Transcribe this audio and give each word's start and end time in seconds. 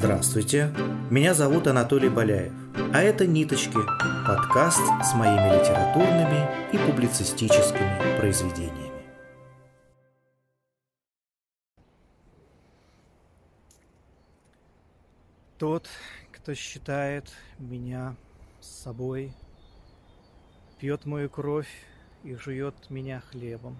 Здравствуйте, 0.00 0.72
меня 1.10 1.34
зовут 1.34 1.66
Анатолий 1.66 2.08
Боляев, 2.08 2.52
а 2.94 3.00
это 3.02 3.26
«Ниточки»– 3.26 3.78
подкаст 4.28 4.78
с 5.02 5.12
моими 5.16 5.58
литературными 5.58 6.72
и 6.72 6.78
публицистическими 6.78 8.16
произведениями. 8.16 8.92
Тот, 15.58 15.88
кто 16.30 16.54
считает 16.54 17.32
меня 17.58 18.14
собой, 18.60 19.32
пьет 20.78 21.06
мою 21.06 21.28
кровь 21.28 21.84
и 22.22 22.36
жует 22.36 22.88
меня 22.88 23.20
хлебом, 23.32 23.76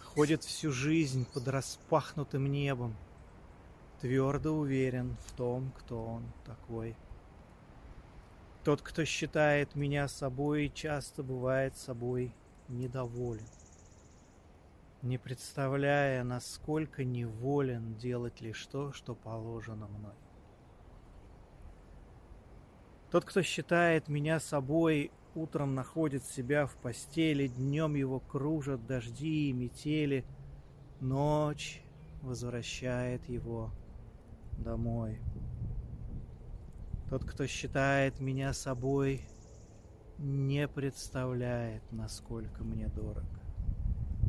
ходит 0.00 0.42
всю 0.44 0.72
жизнь 0.72 1.26
под 1.34 1.46
распахнутым 1.48 2.50
небом– 2.50 2.96
твердо 4.02 4.58
уверен 4.58 5.16
в 5.28 5.32
том, 5.36 5.70
кто 5.78 6.04
он 6.04 6.24
такой. 6.44 6.96
Тот, 8.64 8.82
кто 8.82 9.04
считает 9.04 9.76
меня 9.76 10.08
собой, 10.08 10.72
часто 10.74 11.22
бывает 11.22 11.76
собой 11.76 12.34
недоволен, 12.66 13.46
не 15.02 15.18
представляя, 15.18 16.24
насколько 16.24 17.04
неволен 17.04 17.94
делать 17.94 18.40
лишь 18.40 18.66
то, 18.66 18.92
что 18.92 19.14
положено 19.14 19.86
мной. 19.86 20.14
Тот, 23.12 23.24
кто 23.24 23.42
считает 23.42 24.08
меня 24.08 24.40
собой, 24.40 25.12
утром 25.36 25.76
находит 25.76 26.24
себя 26.24 26.66
в 26.66 26.74
постели, 26.74 27.46
днем 27.46 27.94
его 27.94 28.18
кружат 28.18 28.84
дожди 28.84 29.50
и 29.50 29.52
метели, 29.52 30.24
ночь 31.00 31.84
возвращает 32.22 33.28
его 33.28 33.70
домой. 34.58 35.20
Тот, 37.08 37.24
кто 37.24 37.46
считает 37.46 38.20
меня 38.20 38.52
собой, 38.52 39.22
не 40.18 40.68
представляет, 40.68 41.82
насколько 41.90 42.64
мне 42.64 42.88
дорог. 42.88 43.24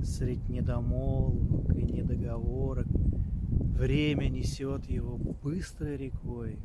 Средь 0.04 0.50
недомолвок 0.50 1.76
и 1.76 1.84
недоговорок 1.84 2.88
время 3.74 4.28
несет 4.28 4.86
его 4.90 5.18
быстрой 5.18 5.98
рекой. 5.98 6.60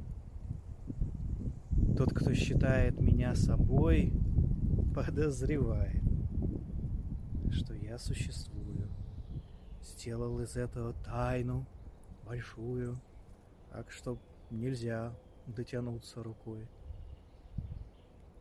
Тот, 1.97 2.13
кто 2.13 2.33
считает 2.35 3.01
меня 3.01 3.35
собой, 3.35 4.13
подозревает, 4.95 6.03
что 7.51 7.75
я 7.75 7.99
существую. 7.99 8.89
Сделал 9.83 10.41
из 10.41 10.57
этого 10.57 10.95
тайну 11.05 11.67
большую 12.27 13.01
так 13.71 13.91
что 13.91 14.19
нельзя 14.51 15.15
дотянуться 15.47 16.23
рукой. 16.23 16.67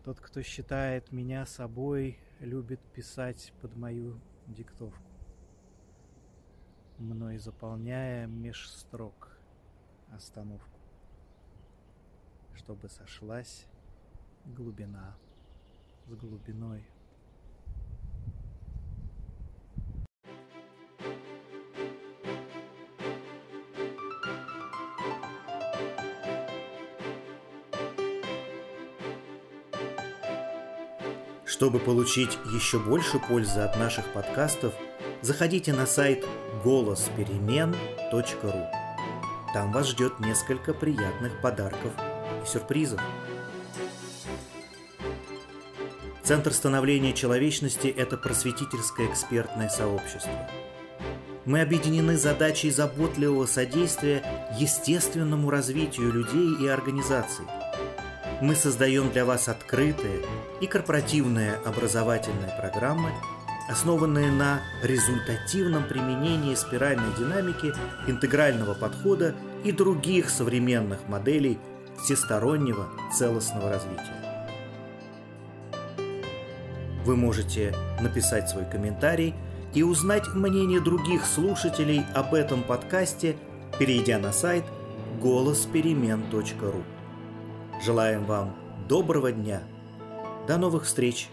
Тот, 0.04 0.20
кто 0.20 0.42
считает 0.42 1.12
меня 1.12 1.46
собой, 1.46 2.20
любит 2.40 2.80
писать 2.94 3.54
под 3.62 3.76
мою 3.76 4.20
диктовку, 4.48 5.12
мной 6.98 7.38
заполняя 7.38 8.26
меж 8.26 8.70
строк 8.70 9.38
остановку, 10.14 10.80
чтобы 12.56 12.88
сошлась 12.90 13.66
глубина 14.46 15.18
с 16.06 16.14
глубиной. 16.16 16.86
Чтобы 31.48 31.80
получить 31.80 32.38
еще 32.54 32.78
больше 32.78 33.20
пользы 33.20 33.62
от 33.62 33.78
наших 33.78 34.06
подкастов, 34.08 34.74
заходите 35.22 35.72
на 35.72 35.88
сайт 35.88 36.26
голосперемен.ру. 36.62 38.68
Там 39.54 39.72
вас 39.72 39.88
ждет 39.88 40.20
несколько 40.20 40.74
приятных 40.74 41.40
подарков 41.42 41.94
и 42.44 42.46
сюрпризов. 42.46 43.00
Центр 46.22 46.52
становления 46.52 47.14
человечности– 47.14 47.88
это 47.98 48.18
просветительское 48.18 49.10
экспертное 49.10 49.70
сообщество. 49.70 50.50
Мы 51.46 51.62
объединены 51.62 52.18
задачей 52.18 52.72
заботливого 52.72 53.46
содействия 53.46 54.22
естественному 54.60 55.50
развитию 55.50 56.12
людей 56.12 56.58
и 56.60 56.68
организаций– 56.68 57.46
мы 58.42 58.56
создаем 58.56 59.12
для 59.12 59.26
вас 59.26 59.48
открытые 59.48 60.22
и 60.62 60.68
корпоративные 60.68 61.56
образовательные 61.66 62.54
программы, 62.60 63.10
основанные 63.70 64.32
на 64.32 64.62
результативном 64.84 65.86
применении 65.88 66.56
спиральной 66.56 67.16
динамики, 67.18 67.74
интегрального 68.08 68.74
подхода 68.74 69.36
и 69.64 69.72
других 69.72 70.30
современных 70.30 71.08
моделей 71.08 71.58
всестороннего 72.04 72.88
целостного 73.14 73.72
развития. 73.72 74.28
Вы 77.04 77.16
можете 77.16 77.74
написать 78.02 78.50
свой 78.50 78.66
комментарий 78.66 79.34
и 79.74 79.82
узнать 79.82 80.28
мнение 80.28 80.80
других 80.80 81.26
слушателей 81.26 82.04
об 82.14 82.34
этом 82.34 82.64
подкасте, 82.64 83.36
перейдя 83.80 84.20
на 84.20 84.32
сайт 84.32 84.64
голосперемен.ру. 85.22 86.84
Желаем 87.84 88.26
вам 88.26 88.56
доброго 88.88 89.32
дня. 89.32 89.62
До 90.48 90.58
новых 90.58 90.86
встреч! 90.86 91.30